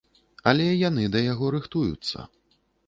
[0.51, 2.29] Але яны да яго рыхтуюцца.